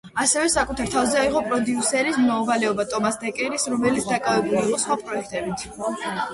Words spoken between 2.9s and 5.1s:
ტომას დეკერის რომელიც დაკავებული იყო სხვა